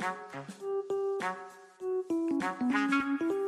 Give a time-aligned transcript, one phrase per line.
[0.00, 0.16] Thank
[3.22, 3.39] you.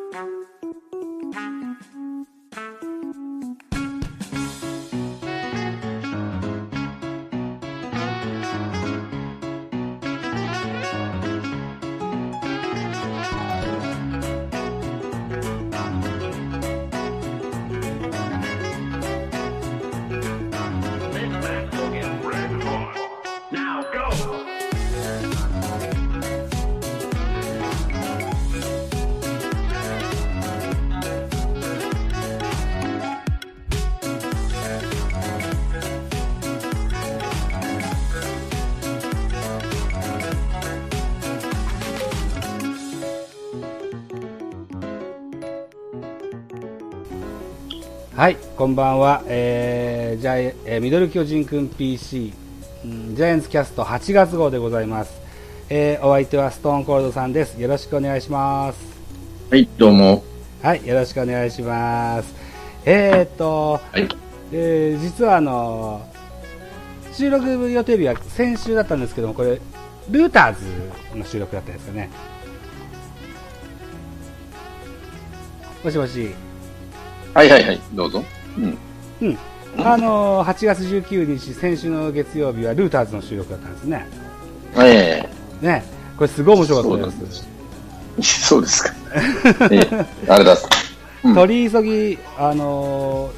[48.15, 49.25] はい、こんばんは。
[49.27, 52.33] えー、じゃえー、ミドル巨人くん PC、
[52.85, 55.21] うん、ジャイアンツキャスト8月号でございます。
[55.69, 57.61] えー、お相手はストーンコールドさんです。
[57.61, 58.79] よろしくお願いします。
[59.51, 60.23] はい、どうも。
[60.63, 62.35] はい、よろしくお願いします。
[62.85, 64.09] えー、っと、はい、
[64.53, 66.07] えー、実はあの
[67.13, 69.61] 収録予定日は先週だったんですけども、これ、
[70.11, 70.55] ルーター
[71.13, 72.11] ズの収録だったんですよね。
[75.85, 76.31] もしもし。
[77.35, 78.25] はいはいはい、どうぞ。
[78.57, 78.79] うん。
[79.21, 79.39] うん。
[79.79, 84.07] あのー、8月19日、先週の月曜日はルーターズの収録だったんですね。
[84.77, 85.85] ええー、ね、
[86.17, 88.49] これすごい面白かったです。
[88.49, 88.95] そうですか。
[89.71, 90.69] えー、あれだす。
[91.25, 93.31] うん、取り急ぎ、あの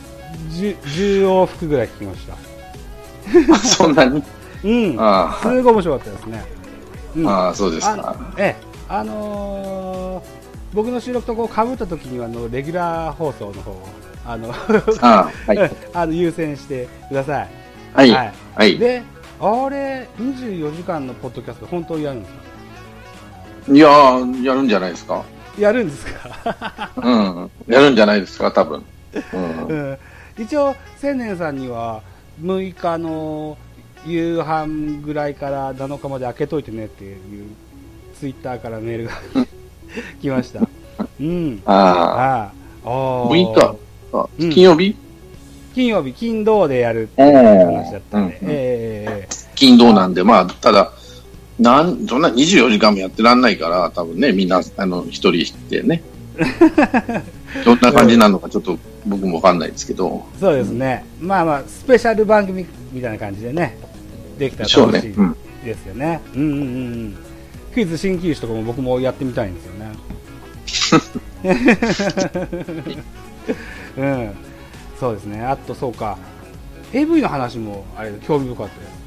[0.50, 3.56] ー、10, 10往復ぐらい聞きました。
[3.58, 4.22] そんなに？
[4.64, 4.96] うん。
[4.98, 6.44] あすごい面白かったですね。
[7.16, 8.16] うん、ああ、そうですか。
[8.36, 10.43] ええ、あのー
[10.74, 13.86] 僕の収録とこう被った時にはあのレギュラー放送の方を
[14.26, 14.52] あの
[15.00, 15.58] あ、はい、
[15.94, 17.48] あの優先してください。
[17.94, 18.10] はい。
[18.10, 18.32] はい。
[18.56, 19.02] はい、で、
[19.40, 23.72] あれ、24時間のポッドキャスト、本当にやるんですか？
[23.74, 23.88] いや
[24.42, 25.22] やるんじゃないですか？
[25.58, 26.90] やるんですか？
[26.96, 27.50] うん。
[27.68, 28.82] やるんじゃないですか、多分。
[29.32, 29.98] うん、うん、
[30.42, 32.02] 一応、千年さんには、
[32.42, 33.56] 6日の
[34.06, 37.18] 夕飯ぐらいから7日まで開けといてねっていう
[38.18, 39.12] ツイッターからメールが
[40.20, 40.60] 来ました。
[41.20, 41.62] うん。
[41.66, 42.64] ああ。
[42.84, 43.76] 6日
[44.38, 44.96] 金曜日、
[45.74, 48.38] 金曜日、金土でやるっていう話だったんで。
[48.42, 50.92] え金土なんで、まあ、ただ、
[51.58, 56.02] なん、そんな24時間もやってらんないから、多分ね、みんな、あの、一人してね。
[57.64, 58.76] どんな感じなのかちょっと
[59.06, 60.24] 僕もわかんないですけど。
[60.40, 61.04] そうですね。
[61.20, 63.76] まあまあ、スペシャル番組みたいな感じでね、
[64.38, 65.14] できたら楽しい
[65.64, 66.20] ですよね。
[66.34, 67.16] うんうんうん。
[67.74, 69.92] クイズ新球種とかも僕もやってみたいんですよね。
[73.96, 74.34] うん、
[74.98, 75.44] そうですね。
[75.44, 76.16] あとそうか、
[76.92, 79.04] AV の話もあれ興味深かったです。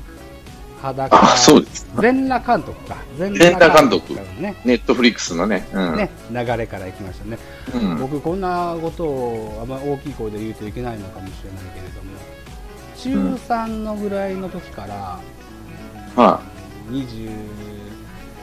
[0.81, 1.33] 裸。
[1.33, 1.88] あ、そうです。
[2.00, 2.97] 全裸監督か。
[3.17, 4.13] 全裸監督。
[4.13, 4.56] ね。
[4.66, 5.67] ネットフリックスのね。
[5.73, 7.38] うん、ね、流れからいきましたね、
[7.73, 7.97] うん。
[7.97, 12.03] 僕こんなことをあんま大きい声で言うといけないのかもしれないけれど
[13.25, 15.22] も、中3のぐらいの時から、は
[16.16, 16.41] あ、
[16.91, 17.29] 20、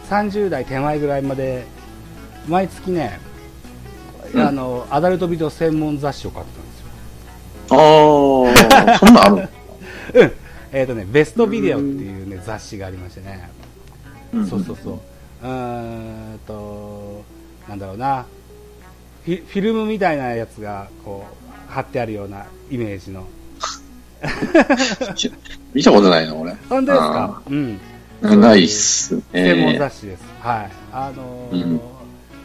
[0.09, 1.65] 30代手前ぐらいまで
[2.49, 3.19] 毎月ね、
[4.33, 6.87] うん、あのアダルトビデオ専門雑誌を買ってたんですよ。
[7.71, 9.49] ああそんなある
[10.15, 10.33] うん。
[10.73, 13.49] えっ、ー、とねベストビデオっていうね雑誌がありましてね、
[14.33, 15.47] うん、そうそうそう。
[15.47, 17.25] うんと
[17.69, 18.27] なんだろうな。
[19.25, 21.25] フィフィルムみたいなやつがこ
[21.69, 23.25] う貼ってあるようなイメージの。
[25.73, 26.55] 見たことないの俺。
[26.69, 27.43] 本当ですか？
[27.49, 27.81] うん
[28.23, 29.23] ないっすね。
[29.33, 30.25] 専門雑誌です。
[30.41, 30.71] はい。
[30.93, 31.81] あのーうん、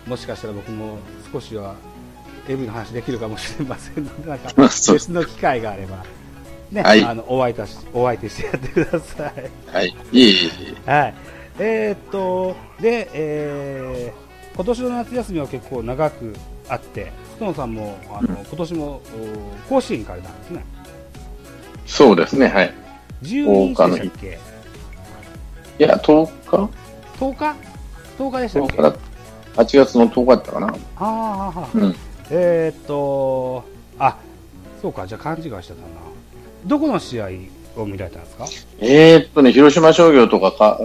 [0.07, 0.97] もしかしたら僕も
[1.31, 1.75] 少しは
[2.47, 6.03] AV の話できるかもしれませんので、なんか 別の機会があれば、
[6.71, 9.73] ね、はい、あのお相手しお相手してやってください。
[9.73, 9.95] はい。
[10.11, 10.51] いえい
[10.87, 10.91] え。
[10.91, 11.13] はい。
[11.59, 16.33] えー、っと、で、えー、今年の夏休みは結構長く
[16.69, 19.01] あって、ストーンさんも、あの、うん、今年も
[19.67, 20.65] 甲子園行かれたんですね。
[21.85, 22.73] そうですね、はい。
[23.23, 24.39] 12日でしたっけ？
[25.79, 26.69] いや、10日
[27.19, 27.55] ?10 日
[28.17, 28.99] ?10 日でしたっけ ?10 日
[29.55, 30.67] 8月の10日だったかな。
[30.67, 31.95] ああ、うん、
[32.29, 33.63] えー、っと、
[33.97, 34.17] あ、
[34.81, 35.77] そうか、じゃあ勘違いしてたな。
[36.65, 37.27] どこの試合
[37.77, 38.45] を見られたんですか？
[38.79, 40.79] えー、っとね、広島商業とかか、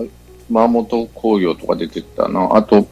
[0.48, 2.48] 熊本工業とか出てたな。
[2.56, 2.86] あと、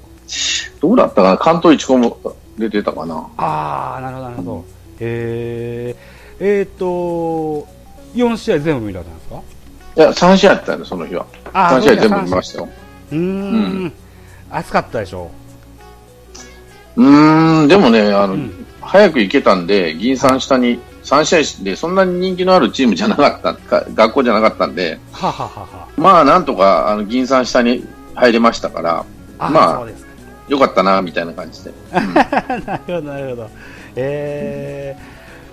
[0.81, 1.37] どうだったかな？
[1.39, 2.19] 関東一高も
[2.59, 3.29] 出てたかな。
[3.37, 4.65] ああ、なるほど、なるほど。
[5.01, 5.95] へ
[6.41, 7.67] えー、えー、っと、
[8.15, 9.41] 4試合全部見られたんですか？
[9.97, 11.27] いや、3試合やったよその日は。
[11.53, 12.69] 3試合全部見ましたよ。
[13.13, 13.93] うん。
[14.51, 15.31] 暑かったでしょ？
[16.97, 29.05] うん、でもね、あの、うん、早く行けたんで、銀さん下に3試合で、そんなに人気のあるチームじゃなかった、学校じゃなかったんで、ははははまあ、なんとか、あの、銀さん下に入れましたから、
[29.39, 29.87] あ、まあ。
[30.49, 31.73] よかったな、みたいな感じで。
[31.93, 33.51] なるほど、なるほど。
[33.97, 34.97] え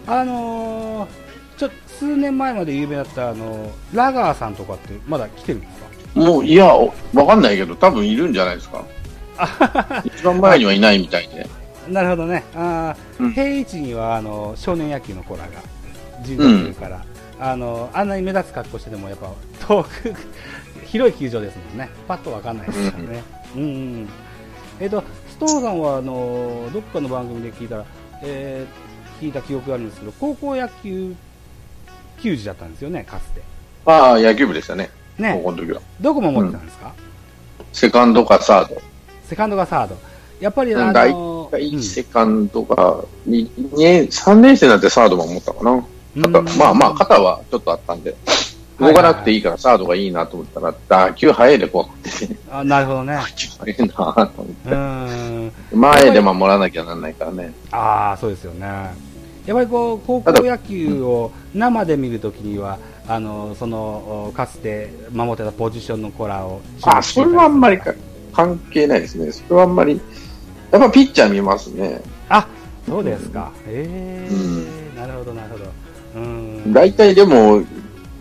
[0.07, 1.28] ー、あのー、
[1.59, 5.81] ちょ数年前まで有名だった、あのーラガーさんとかってまだ来てるんです
[6.15, 6.19] か？
[6.19, 6.91] もう、いや、わ
[7.27, 8.83] かんないけど、多分いるんじゃないですか。
[10.05, 11.47] 一番前にはいないみたいで。
[11.87, 12.43] なるほどね。
[12.55, 15.47] あーうん平市にはあの少年野球の子らが
[16.23, 17.03] 人口いるから、
[17.39, 19.29] あのあんなに目立つ格好しててもやっぱ
[19.67, 20.13] 遠く
[20.85, 21.89] 広い球場ですもんね。
[22.07, 23.23] パッとわかんないですからね。
[23.55, 24.09] うん、うん。
[24.79, 27.85] えっ、とストーンさんはあのどっかの番組で聞いたら、
[28.23, 28.89] えー
[29.23, 31.13] 聞いた記憶があるんですけど、高校野球
[32.21, 33.41] 球児だったんですよね、かつて。
[33.85, 34.89] ああ、野球部でしたね。
[35.17, 35.81] 高ね、校の時は。
[35.99, 36.93] どこも持ってたんですか、
[37.73, 38.81] セカンドかサード。
[39.25, 39.97] セカンドがサード。
[40.39, 45.83] やっぱりあうん大の、体セカンドが、2年、3年生になってサードも持ったかな。
[46.21, 48.15] 肩うんまあまあ、肩はちょっとあったんで、
[48.79, 53.15] 動かなくていいからサードがいいなと思ったら、打球速いでこうって、あなるほどね。
[53.15, 55.51] 打球速いなと思っ。
[55.71, 55.75] て。
[55.75, 57.51] 前で守らなきゃなんないからね。
[57.71, 58.67] ああ、そうですよね。
[59.49, 67.95] やっぱりこう高校野球を生で見るときには、あのそのおかつて守ってたポジションの子らをあ、それはあんまりか
[68.31, 69.31] 関係ないですね。
[69.31, 69.99] それはあんまり、
[70.69, 71.99] やっぱピッチャー見ますね。
[72.29, 72.47] あ
[72.85, 73.51] そうですか。
[73.65, 75.65] ええうんなるほど、なるほど。
[76.17, 76.71] うん。
[76.71, 77.63] 大体でも、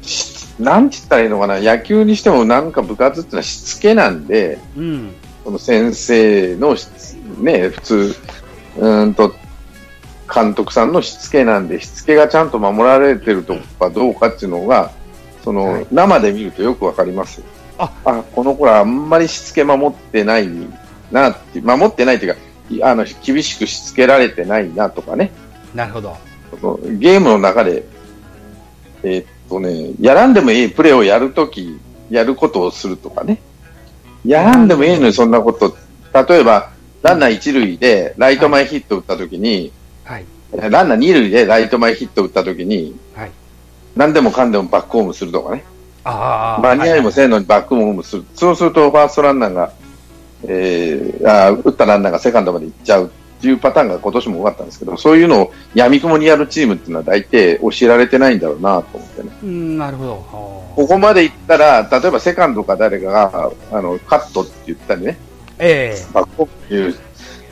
[0.01, 5.11] しなんて言ったらいいのかな、野球にしてもなんか部活ってのはしつけなんで、うん。
[5.45, 6.75] その先生の
[7.43, 8.17] ね、普通、
[8.79, 9.35] うーんと、
[10.33, 14.93] 監督さんのしつけなんで、しつけがちゃんと守られてるとかどうかっていうのが、
[15.43, 17.43] その、はい生で見るとよくわかります。
[17.79, 17.89] あ
[18.35, 20.49] この子らあんまりしつけ守ってない
[21.13, 22.41] なって、守ってないというか、
[22.71, 25.31] いあの、厳しくしつけられてないなとかね。
[25.75, 26.17] なるほど。
[26.99, 27.85] ゲームの中で、
[29.03, 31.79] えーっとね、やらんでもいいプレーをやるとき、
[32.11, 33.41] やることをするとかね。
[34.25, 35.77] やらんでもいいのにそんなこと。
[36.13, 36.71] 例えば、
[37.03, 39.73] ランナー一塁でライト前ヒット打ったときに、はい。
[40.53, 43.31] ランナー二塁でライト前ヒット打ったときに、はい。
[43.97, 45.65] 何でもかんでもバックホームするとかね。
[46.05, 46.61] ああ。
[46.63, 48.25] 間に合いもせんのにバックホームする。
[48.35, 49.73] そうすると、ファーストランナーが、
[50.45, 59.31] えー、あー打ったランナーがセカンドまで行っちゃうっていうパターンが今年も多かったんですけど、そういうのを闇雲にやるチームっていうのは大体教えられてないんだろうなと思ってね。
[59.43, 60.15] うん、なるほど。
[60.77, 65.19] ここまで行ったら、例えばセカンドか誰かが、あの、カットって言ったりね、
[65.59, 66.95] ええバックホームっていう指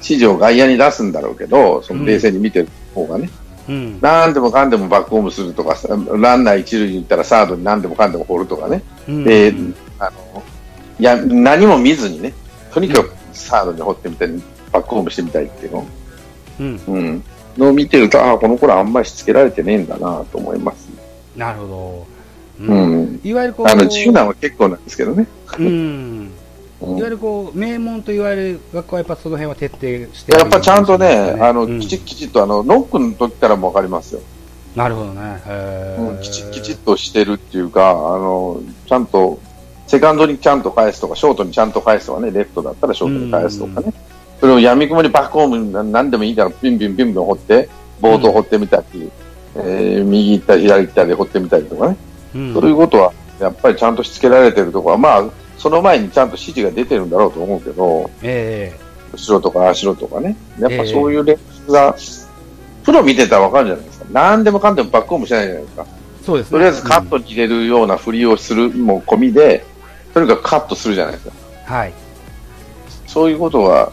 [0.02, 3.30] 示を外野に出すんだろうけど、その冷静に見てる方がね、
[3.68, 3.98] うん。
[4.00, 5.76] 何でもかんでもバックホームするとか、
[6.18, 9.54] ランナー一塁に行ったらサードに何でもかんでも放るとかね、うんで、
[9.98, 10.42] あの、
[10.98, 12.32] いや、何も見ずにね、
[12.72, 15.86] とにかくサードに掘ってみたり、バックホームしてみたいっていうの、
[16.60, 16.80] うん。
[16.86, 17.24] うん、
[17.58, 20.88] のを見てると、ああ、この頃あんまりしつけられてねえんだなと思います。
[21.36, 22.06] なるほど。
[22.60, 23.02] ううん。
[23.14, 23.20] ん。
[23.22, 25.26] いわゆるこう、あの、自由なのは結構なんですけどね。
[25.58, 26.30] うん。
[26.80, 34.20] うんいわゆるこう、名門と言われる学校はやっぱその辺は徹底してやっぱちゃんとね、あの、うんきちっきちっと、あの、ノックの時からもわかりますよ。
[34.74, 35.40] なるほどね。
[35.98, 39.38] うんきちっきちっとしてるっていうか、あの、ちゃんと、
[39.86, 43.94] セカンドにちゃんと返すとか、ショートにちゃんと返すとかね、レフトだったらショートに返すとかね。
[44.40, 47.68] それを闇雲にバックホームな何でもいいから、ピンピンピンピン掘って、
[48.00, 49.10] ボードを掘ってみたり、
[49.54, 51.96] えー右行ったり左行ったり掘ってみたりとかね。
[52.34, 55.24] うんそういうことは、やっぱりちゃんとしつけられてるところは、まあ、
[55.58, 58.78] その前にちゃんと指示が出てるんだろうと思うけど、え
[59.12, 60.36] 後ろとか足ろとかね。
[60.58, 61.96] やっぱそういう練習が、
[62.84, 64.06] プロ見てたらわかるじゃないですか。
[64.12, 65.86] 何でもかんでもバックホームしないじゃないですか。
[65.88, 66.50] えそうですね。
[66.52, 69.64] とりあえずカットに入れるような振りをするも込みで、
[70.12, 71.32] とにかくカットするじゃないですか。
[71.40, 71.92] うんはい。
[73.06, 73.92] そういうことが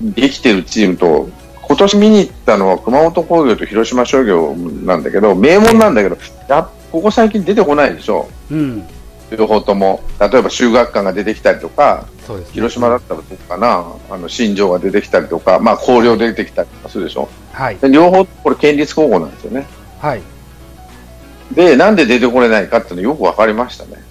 [0.00, 1.28] できてるチームと、
[1.62, 6.16] 今年見に行ったのは熊本工業と広島商業なんだけど、名門なんだけど、
[6.48, 8.28] やここ最近出てこないでしょ。
[8.50, 8.86] うん。
[9.36, 10.00] 両方とも。
[10.20, 12.54] 例えば修学館が出てきたりとか、そうですね。
[12.54, 17.28] 広島だったらどうかな、あの、新庄が出てきたりとか、まあ、広陵出てきたりとかするでしょ？
[17.52, 17.76] はい。
[17.76, 19.66] で両方、これ県立高校なんですよね。
[20.00, 20.22] はい。
[21.52, 24.02] で、なんで出てこれないかっていうのよくわかりましたね。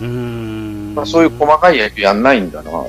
[0.00, 0.94] うーん。
[0.94, 2.70] まあ、そういう細かい野球やんないんだな。
[2.70, 2.84] やっ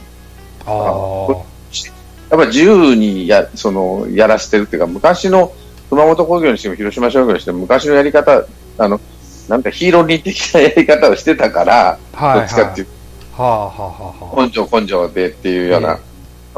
[0.66, 2.36] ああ。
[2.36, 5.54] ぱり自由にや、その、やらせてるっていうか、昔の
[5.90, 8.44] 熊本工業にしても広島商業にしても昔のやり方、
[8.80, 9.00] あの、
[9.48, 12.40] なんかヒーローに的なやり方をしてたから、はい。
[12.40, 12.88] どっちかっていう
[13.36, 14.46] はあはあはあはあ。
[14.46, 16.00] 根性根性でっていうような、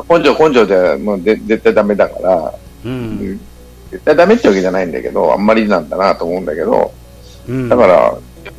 [0.10, 2.54] 根性根性ではもうで絶対ダメだから、
[2.86, 3.39] うん。
[3.92, 6.94] 絶対ダメってわけじゃないんだけど、あんまりなんだなと思うんだけど、
[7.48, 7.70] うん。
[7.70, 8.18] だから、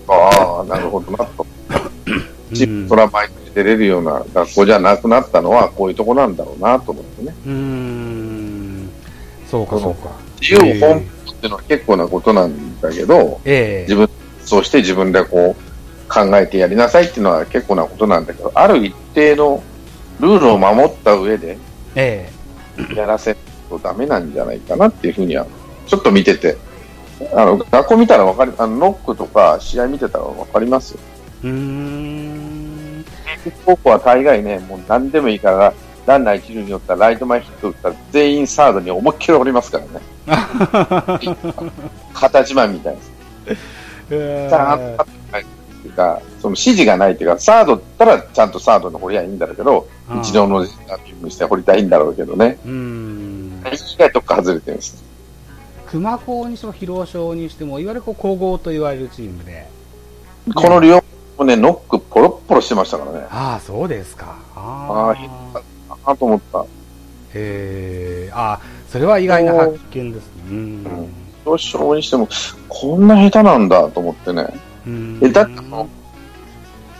[0.08, 1.46] ああ、なるほどなと。
[2.54, 7.34] チップトラマイに出れるような学校じゃなくなったのは、こういうとこなんだろうなと思ってね。
[7.44, 8.90] うーん。
[9.46, 10.10] そうか、そうか。
[10.40, 14.08] 自由奔放っていうのは結構なことなんだけど、ええ自分、
[14.44, 19.62] そうして自分でこう考えてやりなさいっていうのは結構なことなんだけど、ある一定の
[20.20, 21.58] ルールを守った上で
[21.94, 22.28] え
[22.94, 23.36] やらせる
[23.68, 25.46] とダメなんじゃないかなっていうふうには、
[25.86, 26.56] ちょっと見てて、
[27.34, 31.00] あの、学校見たらわかり、あの、ノックとか試合見てたらわかりますよ。
[31.44, 33.04] えうーん。
[33.64, 35.72] 高校は大概ね、もう何でもいいから、
[36.06, 39.90] ランナー一塁に寄ったらライト前ヒット打ったら全員サードに思いっきりおりますからね。
[42.14, 43.12] 形自慢みたいです。
[44.10, 45.06] えちゃんとっ
[45.82, 50.70] ていうか、その指示がないっていうか、サードだったらちゃんとサードの掘りゃいいんだろうけど、ー一度のビー
[51.20, 52.58] ムして掘りたいんだろうけどね。
[52.64, 53.62] うーん。
[53.64, 55.04] 以外どっか外れてるんです。
[55.86, 59.68] 熊高にしても広商にしても、いわゆるこう皇后と言われるチームで。
[60.54, 61.02] この両
[61.38, 63.26] もね、ノックポロッポロしてましたからね。
[63.30, 64.36] ああ、そうですか。
[64.54, 65.45] ああ
[66.06, 66.64] あ、ああと思った。
[67.34, 70.42] へえ、ああ、それは意外な発見ですね。
[70.50, 70.86] うん。
[71.44, 72.28] 表彰にしても、
[72.68, 74.46] こんな下手なんだと思ってね。
[74.86, 75.86] うんえ、だってもう、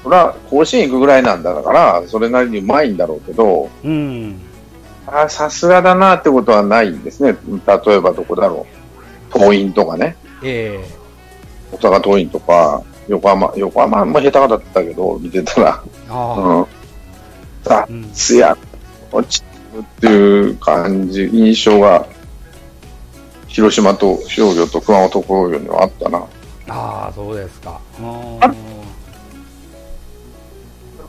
[0.03, 4.41] それは甲子園行くぐらいなんだから、それなりにうまいんだろうけど、うん。
[5.07, 7.37] あさすがだなってことはないんですね。
[7.67, 8.67] 例えばどこだろ
[9.33, 9.39] う。
[9.39, 10.17] 桐蔭とかね。
[10.43, 10.85] え
[11.73, 15.83] 大阪桐蔭とか、横浜、横浜も下手だったけど、見てたら。
[15.87, 16.67] えああ、うん。
[17.65, 18.11] さうん。
[19.13, 19.43] 落ち
[19.75, 22.07] るっていう感じ、印象が、
[23.49, 26.19] 広島と商業と熊本工業にはあったな。
[26.69, 27.81] ああ、そうですか。
[28.01, 28.55] ああ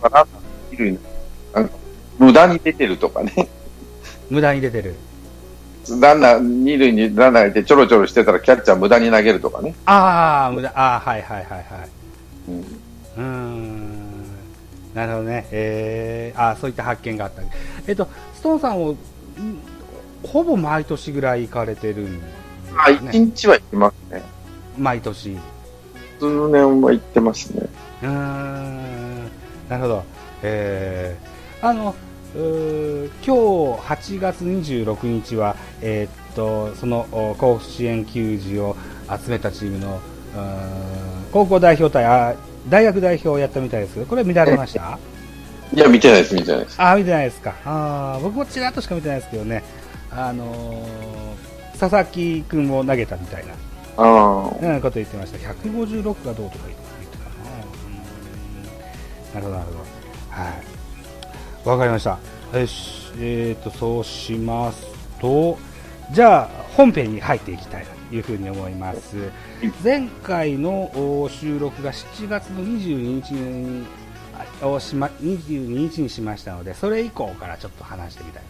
[0.02, 0.28] だから、
[0.72, 1.00] 二塁
[1.54, 1.76] なんか
[2.20, 3.48] 無駄に出てるとかね。
[4.30, 4.96] 無駄に出てる。
[6.00, 9.74] ランナー、二塁にランナーがいてちょろちょろしてたらキャッチャー無駄に投げるとかね。
[9.86, 11.64] ああ、無駄、ああ、はいはいはいはい。
[12.50, 12.60] うん
[13.18, 13.47] うーん。
[14.98, 15.46] なるほどね。
[15.52, 17.44] えー、ああ、そういった発見があった。
[17.88, 18.98] えっと、ストーンさんを、ん
[20.24, 22.28] ほぼ毎年ぐらい行かれてるんで
[22.68, 23.12] すまあ、一ね。
[23.20, 24.24] 日は行きますね。
[24.76, 25.38] 毎年。
[26.20, 27.68] 数年は行ってますね。
[28.02, 29.24] うーん
[29.70, 30.04] なるほど。
[30.42, 31.94] えー、あの、
[32.36, 38.76] うー今日8月26日は、えーっと、そのお甲子園球児を
[39.24, 40.00] 集めたチームの、
[41.32, 42.34] 高校代表対、あ
[42.70, 45.00] 大学代表をやったみたいですけど、これ見られました？
[45.74, 46.82] いや、見てないです、見てないです。
[46.82, 47.54] あー見てないですか。
[47.66, 49.64] あー僕もちらっとしか見てないですけどね。
[50.12, 53.54] あのー佐々木君も投げたみたいな。
[53.98, 54.50] あ
[54.82, 55.38] こと言ってました。
[55.38, 57.30] 156がどうとか言ってたか
[59.36, 59.42] な。
[59.42, 59.78] うんなるほど、なるほど。
[60.30, 61.70] はい。
[61.70, 62.18] わかりました。
[62.58, 64.88] よし、えーと、そうします
[65.20, 65.58] と、
[66.12, 69.32] じゃあ、本編に入っていきたいというふうに思います。
[69.84, 70.92] 前回の
[71.24, 73.86] お収録が7月の22日に、
[74.62, 78.50] あをしま、22日にしましたので、それ以降からちょっと話してみたいな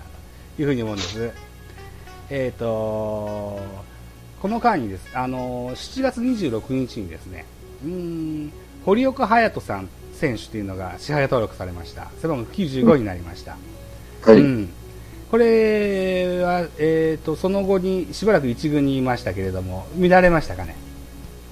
[0.55, 1.31] というふうに思うんです。
[2.29, 3.61] えーと、
[4.41, 7.45] この間にです、あの7月26日にですね、
[7.83, 8.51] うーん、
[8.85, 12.09] 堀岡隼人さん選手というのが支配登録されました。
[12.21, 13.57] 背番号95になりました。
[14.23, 14.39] はい。
[14.39, 14.69] うん、
[15.29, 20.75] これは、えー、とその後にしばらく一軍にいましたけれども、見られましたかね、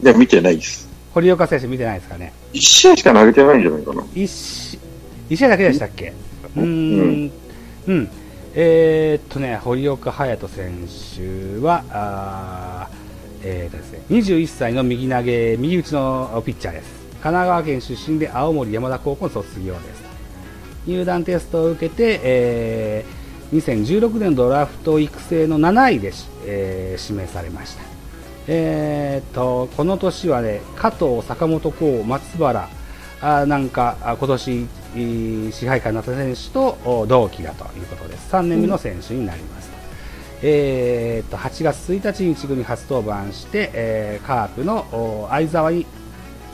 [0.02, 0.88] いや、見てないです。
[1.14, 4.04] 堀岡選手、見てないですかね、一試合しか投げてないんじゃないかな。
[4.14, 4.80] 一試
[5.30, 6.14] 一試合だけでしたっけ、
[6.56, 7.32] うんん、
[7.88, 8.10] うん、
[8.54, 10.88] えーっとね、堀岡隼人選
[11.60, 12.96] 手は、あー
[13.44, 16.90] えーとですね、21歳の右投げ、右打ちのピッチャーです。
[17.22, 20.06] 神奈川県出身で青森山田高校の卒業です。
[20.86, 27.84] 入団テストを受けて、えー2016年ドラフト育成の7位でし、えー指名されました。
[28.48, 32.70] えー、とこの年はね加藤、坂本幸、松原
[33.22, 38.32] あなんかあ今年いー支配下になった選手とお同期だということです。
[38.32, 39.72] 3年目の選手になります、
[40.44, 45.86] えー、と8月1日に一軍に初登板して、えーカープのお相沢に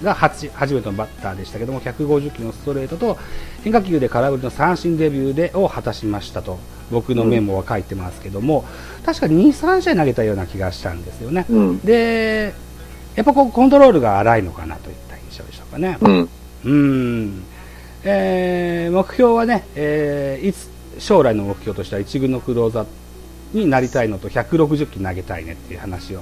[0.01, 3.17] が初初めてのバッターでしたけども150キロのストレートと
[3.63, 6.59] 変化球で空振りの三振デビューでを果たしましたと
[6.91, 8.65] 僕のメモは書いてますけども、
[9.05, 11.45] 確か2、3試合投げたような気がしたんですよね。
[11.49, 11.79] うん。
[11.79, 12.53] で、
[13.15, 15.97] やっぱこうコントロールが荒いのかなといった印象でしょうかね。
[16.01, 16.29] うん。
[16.65, 17.43] うん。
[18.03, 20.69] えー目標はね、えーいつ、
[20.99, 22.85] 将来の目標としては一軍のクローザー
[23.53, 26.21] になりたいのと160球投げたいねっていう話を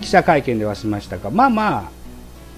[0.00, 1.90] 記者会見ではしましたが、まあま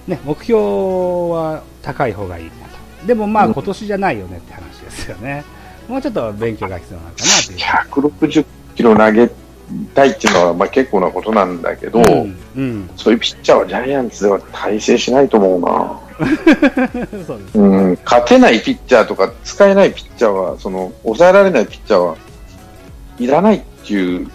[0.07, 3.07] あ、ね、目標は高い方がいいなと。
[3.07, 5.43] でもまあうん今年じゃないよねって話ですよね。
[5.87, 8.31] もうちょっと勉強が必要なのかなという。
[8.39, 9.29] 160キロ投げ
[9.93, 15.99] たいっていうのは、まあ結構なことなんだけど、うん、うん、そういうピッチャーはジャイアンツでは大成しないと思うな。
[17.25, 17.59] そうです。
[17.59, 22.15] うん、勝てないピッチャーとか使えないピッチャーは、その、抑えられないピッチャーは
[23.19, 24.27] いらないっていう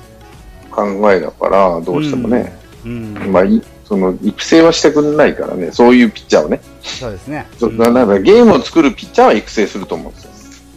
[0.70, 2.58] 考えだから、どうしてもね。
[2.84, 6.60] うん、まあ、いその、育成はしてくれないからね、そういうピッチャーをね。
[6.82, 7.46] そうですね。
[7.58, 10.30] そだからゲームを作るピッチャーは育成すると思うんですよ。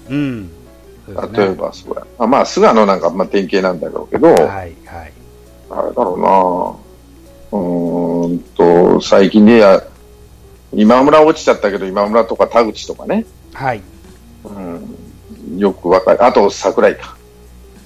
[0.09, 0.51] ううん。
[1.07, 2.05] 例えば、そうや。
[2.17, 4.73] あまあ、菅野なんか、まあ、典型なんだろうけど、はい、はい。
[5.69, 9.83] あれだろうなうーんと、最近でや、
[10.73, 13.81] 今村落ちちゃったけど、今村とか田口とかね、はい。
[14.45, 16.23] うん、よくわかる。
[16.23, 17.17] あと、桜井か。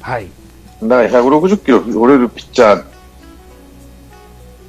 [0.02, 0.28] はい。
[0.84, 2.84] だから160キロ折れるピッチャ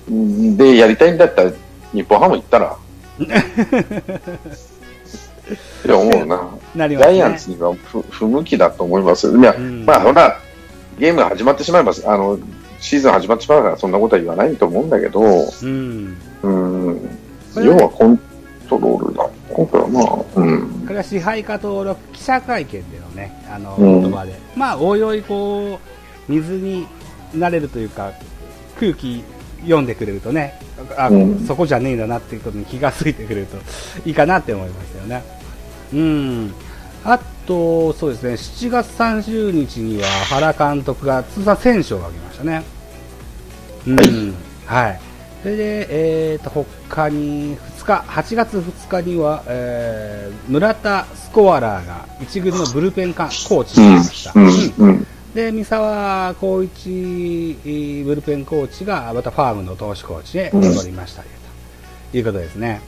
[0.09, 1.53] ーでやりたいんだったら、
[1.93, 2.77] 日本ハム行ったら。
[5.55, 6.49] って思うな。
[6.75, 7.15] なりますね。
[7.15, 9.37] ジャイアンツには不不向きだと思いますよ。
[9.37, 10.39] いや、うんまあ、ほら、
[10.99, 12.09] ゲームが始まってしまいます。
[12.09, 12.39] あの、
[12.81, 16.17] シーズン始まってしまうから、そんなことは言わないと思うんだけど、うん。
[16.43, 17.01] うん、
[17.57, 18.19] 要はコン
[18.69, 19.29] トロールだ。
[19.51, 20.69] 今回はまあ、うん。
[20.87, 24.39] これは支配下登録記者会見でのね、あの、うん言葉で。
[24.57, 25.79] まあ、おいおいこ
[26.29, 26.87] う、水に
[27.35, 28.13] なれるというか、
[28.79, 29.25] 空気
[29.63, 30.61] 読んでくれるとね、
[30.97, 33.57] あ、うんそこじゃねえんだなっていうことに気がついてくれると
[34.05, 35.23] いいかなって思いますよね。
[35.93, 36.55] うん。
[37.05, 42.63] あと、そうですね、7月30日には原監督が通算1000勝を挙げましたね。
[43.87, 44.35] うん。
[44.67, 45.01] はい。
[45.43, 45.87] それで、
[46.33, 54.33] えー、と他に2日、8月2日には、えー村田スコアラーが一軍のブルペンかコーチになりました。
[54.35, 61.29] うん、で、三沢光一えーブルペンコーチがまたファームの投手コーチへ戻りましたよ
[62.11, 62.81] ということですね。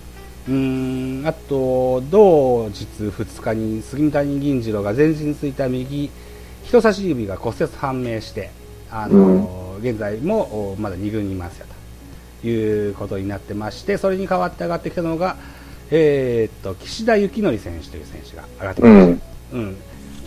[0.48, 6.10] うーん、あと、同日2日に杉谷銀次郎が前陣ついた右
[6.64, 8.50] 人差し指が骨折判明して、
[8.90, 11.66] あの現在もおまだ2軍にいますよ
[12.42, 15.36] ということになってまして、それに代わって上がってきたのが、
[15.90, 19.56] えーっと、岸田幸則選手という選手が上がってきました。
[19.56, 19.76] うん、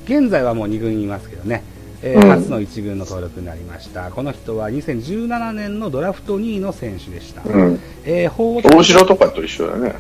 [0.06, 1.64] 現在はもう2軍にいますけどね、
[2.04, 2.30] えーうん。
[2.30, 7.80] 初の1軍の登録になりました、この人は2017年のドラフト2位の選手でした、うん。
[8.06, 9.96] えー報大城とかと一緒だね。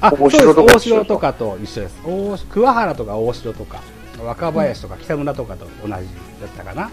[0.00, 2.00] あ大城とか大城とかと一緒です。
[2.04, 3.80] 大桑原とか大城とか
[4.24, 6.02] 若林とか北村とかと同じだっ
[6.56, 6.90] たかな、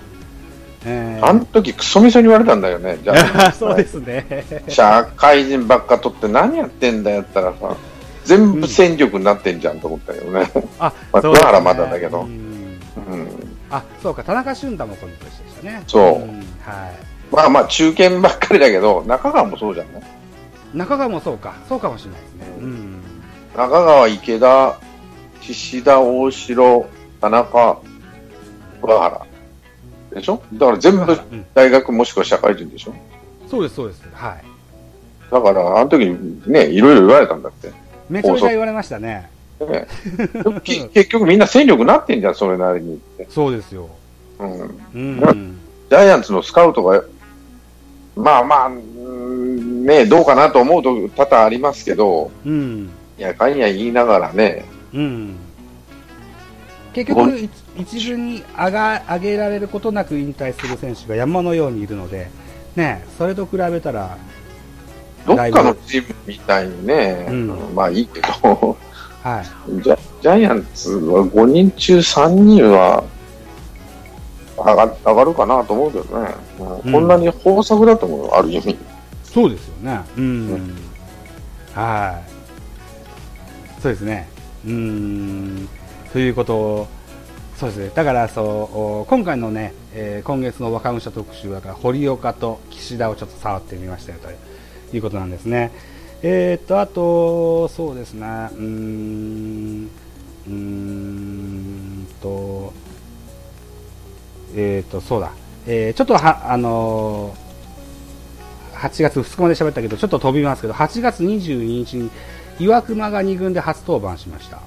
[0.86, 1.26] えー。
[1.26, 3.00] あの時クソみそに言われたんだよね。
[3.04, 3.14] じゃ
[3.48, 7.76] あ、 そうですね、社会人ばっか取って何やってんだよったらさ、
[8.26, 10.30] 全部戦力になってんじゃんと思ったよね。
[10.32, 10.72] うですね
[11.22, 12.22] 桑原まだだけど。
[12.22, 12.49] うん
[13.12, 13.58] うん。
[13.72, 16.96] あそうか、田中俊太もこの年でしたね、そうんはい
[17.32, 20.04] まあまあ中堅ばっかりだけど、中川もそうじゃない
[20.74, 22.48] 中川もそうか、そうかもしれないですね。
[22.60, 23.02] うん
[23.56, 24.80] 中川、池田、
[25.42, 26.88] 岸田、大城、
[27.22, 27.82] 田中、
[28.82, 29.26] 桑原。
[30.14, 30.42] でしょ？
[30.54, 32.94] だから全部うん大学もしくは社会人でしょ？
[33.50, 34.04] そうです、そうです。
[34.14, 34.44] はい。
[35.32, 37.72] だから、あの時にね、いろいろ言われたんだって。
[38.10, 39.30] めちゃめちゃ言われましたね。
[39.68, 39.88] ね
[40.64, 43.28] 結局みんな戦力になってんじゃん、それなりにって。
[43.30, 43.90] そうですよ。
[44.40, 44.62] うん。
[44.94, 45.58] うん。
[45.90, 47.04] ジャイアンツのスカウトが、
[48.16, 52.90] まあまあ、ね、どうかなと思うと多々ありますけど、うん。
[53.18, 55.36] いや、かんや言いながらね、うん。
[56.94, 62.30] 結局、一一軍に上が上げられることなく引退する選手が山のようにいるので、
[62.76, 64.18] ね、それと比べたら、
[65.26, 68.78] どっかのチームみたいにね、うんまあいいけど、
[69.24, 69.82] はい。
[69.82, 73.04] ジャジャイアンツは5人中3人は
[74.58, 78.78] 上が上がるかなと思うけどね、うんうんこんなに豊作だと思うよ、ある意味。
[79.24, 80.00] そうですよね。
[80.18, 80.76] うん。
[81.74, 82.22] は
[83.78, 83.82] い。
[83.82, 84.28] そうですね。
[84.66, 85.70] うん。
[86.12, 86.88] ということを
[87.60, 87.92] そうですね。
[87.94, 88.46] だから、そう、
[89.02, 95.72] お今回のね、えー今月の若武者特集は、堀岡と岸田をちょっと触ってみましたよということなんですね。
[96.22, 98.26] えーっと、あと、そうですね。
[98.26, 99.90] うーん。
[100.48, 102.74] うーんと、
[104.56, 105.32] えーっと、そうだ。
[105.68, 107.50] えーちょっとは、あのー
[108.80, 112.10] 8月2日まで喋ったけど、ちょっと飛びますけど、8月22日に
[112.60, 114.60] 岩隈が2軍で初登板しました。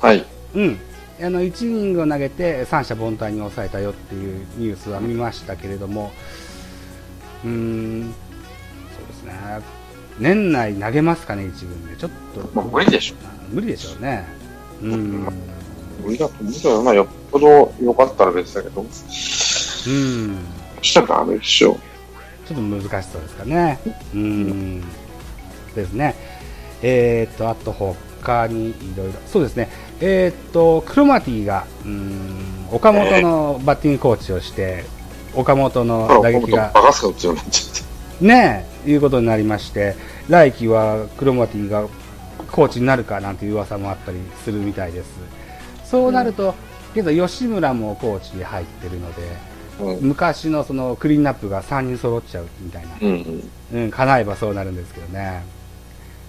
[0.00, 0.24] はい。
[0.56, 0.78] うん。
[1.20, 6.10] あの、1イニングを投げて三者凡退に抑えたよっていうニュースは見ましたけれども、
[7.44, 8.12] うーん、
[8.96, 9.32] そうですね。
[10.18, 11.96] 年内投げますかね、1軍で。
[11.96, 12.50] ちょっと。
[12.54, 13.14] まあ無理でしょ。
[13.50, 14.26] 無理でしょうね。
[14.82, 15.26] うん。
[16.04, 18.88] 無理だと思うけどな、よっぽど良かったら別だけど、うん。
[20.82, 21.78] したらダメでしょ。
[22.46, 23.78] ちょっと難しそうですかね。
[24.14, 24.80] うん。
[25.74, 26.14] ですね。
[26.82, 29.12] えーっと、あと他にいろいろ。
[29.26, 29.68] そうですね。
[30.00, 34.84] えーっと、クロマティが、うん、岡本のバッティングコーチをして、
[35.34, 37.91] 岡本の打撃が、バカスカ打つようになっちゃって。
[38.22, 39.96] ねえ、いうことになりまして、
[40.28, 41.86] 来季はクロマティが
[42.50, 45.08] コーチになるかなんていう噂もあったりするみたいです。
[45.84, 46.54] そうなると、
[46.94, 49.22] 現在吉村もコーチに入ってるので、
[49.80, 50.08] うん。
[50.08, 52.90] 昔のそのクリーンナップが3人揃っちゃうみたいな。
[53.00, 53.50] うん。
[53.74, 55.42] うん、叶えばそうなるんですけどね。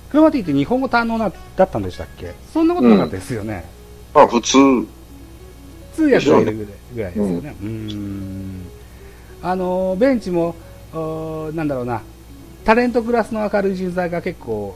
[0.10, 2.34] クロマティって日本語堪能なだったんでしたっけ？
[2.54, 3.66] そんなことなかったですよね。
[4.14, 4.58] まあ普通、
[5.96, 7.56] 通訳がいるぐらいですよね。
[7.62, 8.66] うん、ん。
[9.42, 10.56] あの、ベンチも、
[10.94, 12.02] なんだろうな、
[12.66, 14.76] タレントクラスの明るい人材が結構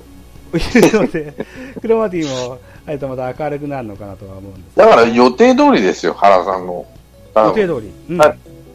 [0.53, 1.34] いるので、
[1.82, 6.86] クロマティも、あれとまた明るくなるのかなとは思うんですだから予定通りですよ、原さんの。
[7.36, 7.91] 予定通り。
[8.10, 8.17] うん、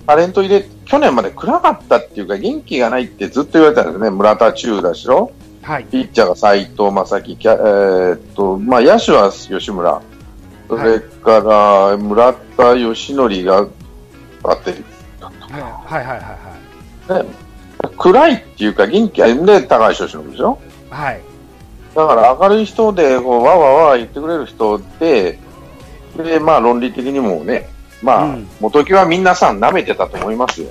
[0.07, 4.11] タレント入れ、去年まで暗かったっていうか、元気がないってずっと言われたんですね。
[4.11, 5.33] 村田中だしろ。
[5.62, 5.85] はい。
[5.85, 10.02] ピッチャーが斎藤正樹、えー、っと、まあ、野手は吉村。
[10.68, 13.66] それから、村田義則が
[14.42, 14.85] バッテリー
[15.20, 15.57] だった。
[15.57, 16.28] はいはいはいはい。
[16.28, 16.71] ね、
[17.98, 20.58] 暗いっていうか元気で高橋由伸でしょ？
[20.90, 21.20] はい。
[21.94, 25.38] だから明るい人で、こう、わわわ言ってくれる人で、
[26.16, 27.68] で、まあ論理的にもね、
[28.02, 30.68] まあ、うん、元木は皆さん舐めてたと思いますよ。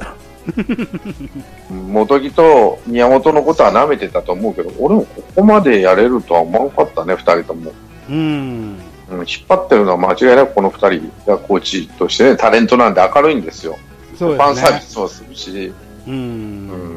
[1.69, 7.71] 元木と宮本のことは舐めてたと思うけど、俺もここまでやれるとは思わなかったね、二人とも。
[8.09, 8.81] うん。
[9.11, 13.73] 引っ張ってるのは間違いなくこの二人がコーチとしてね、タレントなんで明るいんですよ。
[13.73, 13.77] ね、
[14.17, 15.73] ファンサービスもするし、
[16.07, 16.17] うん、う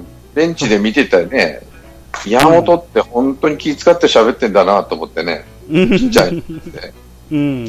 [0.00, 1.60] ん、ベンチで見てたよね、
[2.26, 5.44] 宮本って本当に気遣って喋ってんだなと思ってね、
[5.98, 6.42] ちっちゃい
[7.30, 7.64] うん。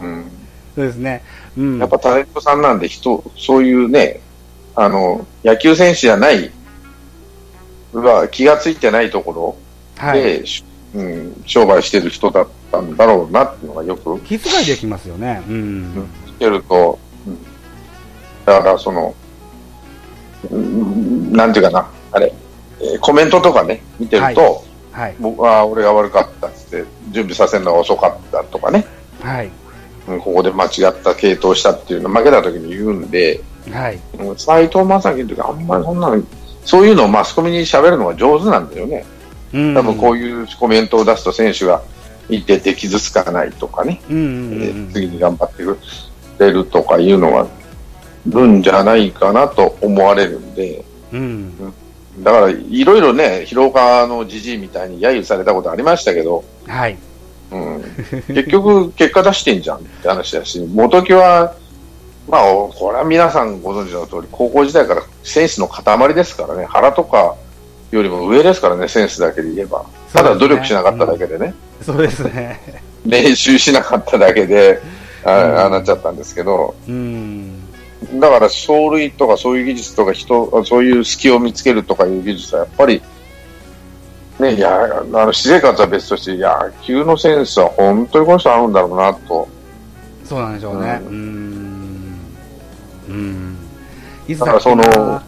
[0.00, 0.30] うん。
[0.74, 1.22] そうですね。
[1.56, 1.78] うん。
[1.78, 4.20] やっぱタレントさんなんで人、そういうね、
[4.74, 6.52] あの、野球選手じゃない、
[7.92, 9.56] は気がついてないところ
[9.96, 10.44] で、はい、
[10.94, 14.18] うん、商売してる人だったんだろうなっていうのがよく。
[14.20, 15.42] 気遣いできますよね。
[15.48, 15.94] うん。
[16.26, 17.38] 見てると、うん、
[18.44, 19.14] だからその、うん、
[20.50, 22.32] なんていうかな、あれ、
[22.80, 28.86] えー、コメントとかね、見てると、はい、僕は俺が悪かったって、準備させるのが遅かったとかね、
[29.20, 29.50] はい、
[30.06, 33.40] ここで間違った系統したっていうの負けた時に言うんで、
[33.72, 34.00] はい、
[34.36, 36.22] 斎藤正樹の時あんまりそんなの、
[36.64, 39.04] そういうのをマスコミに喋るのが上手なんだよね。
[39.52, 41.82] うん、多分こういうコメントを出すと選手が
[42.28, 45.78] いてて傷つかないとかね、うんうんうん、次に頑張ってく
[46.38, 47.46] れるとかいうのが
[48.26, 51.72] るんじゃないかなと思われるんで、うん、
[52.20, 56.98] だからいろいろね、広川のじじいみたいに揶揄されたことありましたけど、はい、
[57.50, 57.82] うん、
[58.28, 61.54] 結局、結果出してんじゃんって話だし、元木は、
[62.28, 67.36] まあ、これは皆さんご存知の通り、高校時代からセンスの塊ですからね、腹とか
[67.90, 69.86] よりも上ですからね、センスだけで言えば。
[70.12, 71.54] ただ努力しなかっただけでね。
[71.82, 72.60] そうですね。
[73.06, 74.80] 練習しなかっただけで、
[75.24, 77.57] あああなっちゃったんですけど、うん、
[78.14, 83.02] だから走塁とかそういう技術とか人、そういう隙を見つけるとかいう技術はやっぱり、
[84.38, 86.50] ね、いや、あの、私生活は別として、野
[86.82, 89.48] 球のセンスは本当にこの人あるんだろうなと。
[90.24, 91.00] そうなんでしょうね。
[91.04, 92.18] うん。
[93.08, 93.56] うん。
[94.28, 95.22] いつだからその、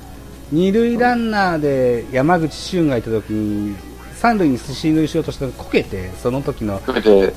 [0.52, 3.74] 二塁ランナーで山口俊がいた時に、
[4.14, 7.33] 三塁に進塁しようとしたらこけて、その時の、こけて、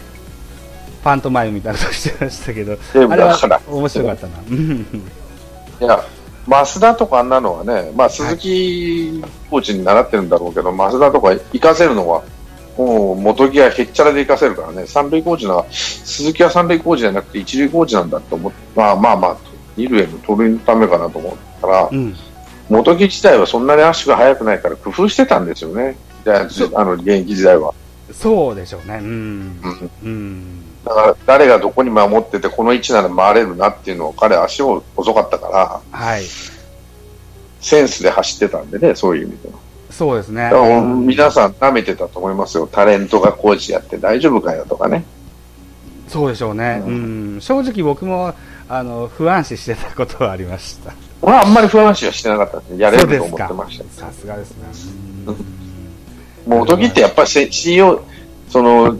[1.03, 4.33] パントマイムみたいなことしてましたけど、あれは面白かったな。
[5.81, 6.03] いや、
[6.47, 12.23] 増田とかあんなのはね、まあ、鈴木コーチに習ってるんだろうけど、増田とか行かせるのは、
[12.77, 19.37] もう元木はへっちゃらで行かせるからね、三塁コーチな鈴木は三塁コーチじゃなくて一塁コーチなんだと思って、まあまあまあ、
[19.77, 22.15] 二塁への盗塁のためかなと思ったら、うん、
[22.69, 27.73] 元木自体はそんなに足が速くないから工夫してたんですよね、じゃあ、あの現役時代は。
[28.11, 28.97] そうでしょうね。
[28.97, 29.61] うん。
[30.03, 30.62] うん。
[30.85, 36.23] だから誰がどこに守っててこの位置なら回れるなっていうのを彼足を遅かったから、はい、
[37.61, 39.59] センスで走ってたんでねそういう意味では。
[39.89, 40.49] そうですね。
[41.05, 42.65] 皆さん舐めてたと思いますよ。
[42.65, 45.05] タレントがコーチやって大丈夫かよとかね。
[46.07, 48.33] そうでしょうね、うん、正直僕も
[48.67, 50.93] あの不安視してたことはありました。
[51.21, 54.07] 俺はあんまり不安視はしてなかったんでやれると思ってました。
[54.07, 54.65] さすがですね。
[56.45, 58.03] もう時ってやっぱり信用
[58.49, 58.97] その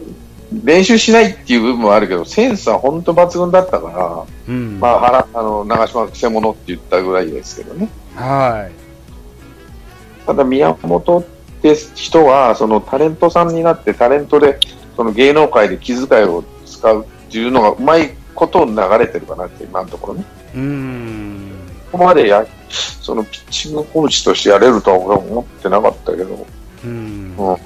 [0.62, 7.88] 練習しないっていう部分もあるけど、センスは本当抜群だったから、うん、まあ、原あの長嶋くせ者って言ったぐらいですけどね。
[8.14, 10.26] はい。
[10.26, 11.24] ただ、宮本っ
[11.62, 14.58] て人は、そのタレントさんになって、タレントで、
[14.96, 20.24] その芸能界で気遣いを使うっていうのがうまいこと流れてるかなって、今のところね。
[20.54, 21.52] うん。
[21.92, 26.46] ここまでや、そのピッチングコーチとしてやれるとは俺は思ってなかったけど、
[26.84, 27.34] うん。
[27.36, 27.56] うん、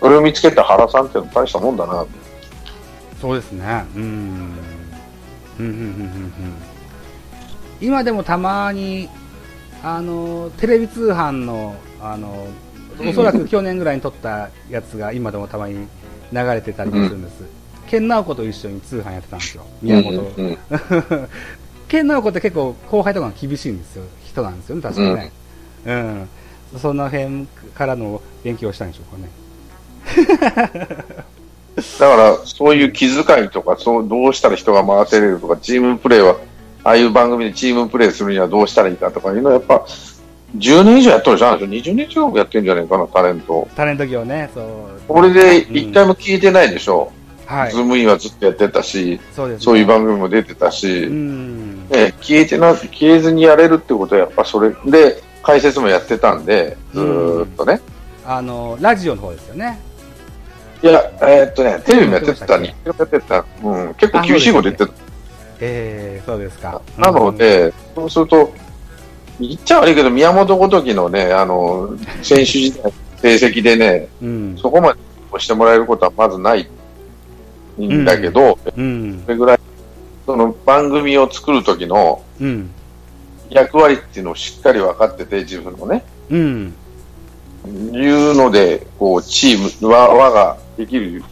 [0.00, 2.04] それを見つけた原さんっていうのは大したもんだな
[3.20, 3.84] そうですね。
[3.96, 4.02] うん。
[4.02, 4.06] うん
[5.58, 6.32] うんうんうん
[7.80, 9.08] 今でもたまに、
[9.84, 12.48] あの、テレビ通販の、あの、
[12.98, 15.86] おそらく去年ぐらいに撮ったやつが今でもたまに
[16.32, 17.44] 流れてたりするんです。
[17.86, 19.64] ケンナオコと一緒に通販やってたんですよ。
[19.80, 20.12] 宮本。
[20.14, 20.58] うんうん、
[21.86, 24.04] ケンナオコって結構後輩とか厳しいんですよ。
[24.24, 25.32] 人なんですよね、確かね。
[25.86, 26.28] うん、うん。
[26.80, 29.02] その辺からの勉強したんでしょ
[30.16, 30.34] うか
[31.14, 31.24] ね。
[31.98, 36.36] だから、そういう気遣いとか、そう、どうしたら人が回せれるとか、チームプレーは、
[36.84, 39.84] ああいう番組でチームプレーするにはどうしたらいいかとかいうのは、やっぱ、
[40.56, 41.58] 10年以上やっとるじゃん。
[41.58, 43.68] 20年近くやってんじゃないかな、タレント。
[43.76, 44.64] タレント業ね、そう。
[45.06, 47.12] これで一回も聞いてないでしょ。
[47.44, 47.78] はいズ。
[47.78, 49.64] ームインはずっとやってたし、そうです、ね。
[49.64, 51.88] そういう番組も出てたし、うん。
[51.88, 57.80] ね、消えてな、消えずにやれるってことは、やっぱそれで、解説もやってたんで、ずーっとね。
[58.26, 59.80] あの、ラジオの方ですよね。
[60.82, 64.92] いや、えーっとね、テレビもやってた、日テレもやってた、うん、結構厳しいこと言ってた。
[65.60, 66.80] ええそうですか。
[66.96, 68.52] なので、そうすると、
[69.40, 74.98] 言っちゃ悪いけど、宮本ごときのね、あの、選手時代の 成績でね、うん、そこまで
[75.38, 76.68] してもらえることはまずない
[77.80, 79.22] んだけど、うん。
[79.24, 79.58] それぐらい、
[80.26, 82.70] その番組を作る時のうん。
[83.50, 86.74] 役割っていうのをしっかり分かってて、自分のね、うん。
[87.92, 91.22] いうので、こう、チーム、輪輪ができる、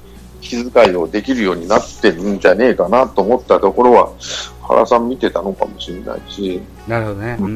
[0.41, 4.13] 気遣いをできるようになってるんじゃねえかなと思ったところは、
[4.63, 7.37] 原さん見てたのかもしれないし、なるほどね。
[7.39, 7.45] う。
[7.45, 7.51] うん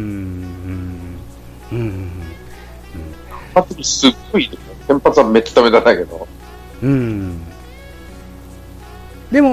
[1.73, 1.79] うん。
[1.79, 2.11] うん。
[3.55, 4.49] 発すっごい、
[4.87, 6.29] 先発はめっためだけど、
[6.83, 7.43] うん。